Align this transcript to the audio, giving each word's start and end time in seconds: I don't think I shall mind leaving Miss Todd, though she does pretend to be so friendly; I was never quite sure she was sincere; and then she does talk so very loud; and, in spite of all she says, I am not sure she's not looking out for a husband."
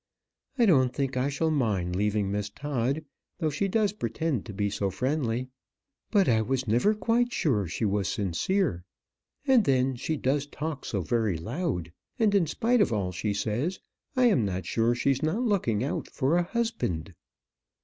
I 0.57 0.65
don't 0.65 0.91
think 0.95 1.15
I 1.15 1.29
shall 1.29 1.51
mind 1.51 1.95
leaving 1.95 2.31
Miss 2.31 2.49
Todd, 2.49 3.05
though 3.37 3.51
she 3.51 3.67
does 3.67 3.93
pretend 3.93 4.47
to 4.47 4.51
be 4.51 4.67
so 4.71 4.89
friendly; 4.89 5.49
I 6.11 6.41
was 6.41 6.67
never 6.67 6.95
quite 6.95 7.31
sure 7.31 7.67
she 7.67 7.85
was 7.85 8.07
sincere; 8.07 8.83
and 9.45 9.63
then 9.63 9.95
she 9.95 10.17
does 10.17 10.47
talk 10.47 10.85
so 10.85 11.01
very 11.01 11.37
loud; 11.37 11.91
and, 12.17 12.33
in 12.33 12.47
spite 12.47 12.81
of 12.81 12.91
all 12.91 13.11
she 13.11 13.31
says, 13.31 13.79
I 14.15 14.25
am 14.25 14.43
not 14.43 14.65
sure 14.65 14.95
she's 14.95 15.21
not 15.21 15.43
looking 15.43 15.83
out 15.83 16.07
for 16.07 16.35
a 16.35 16.41
husband." 16.41 17.13